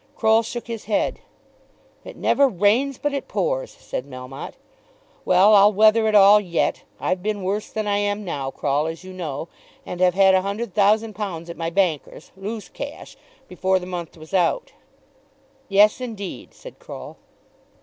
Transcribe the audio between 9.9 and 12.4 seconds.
have had a hundred thousand pounds at my banker's,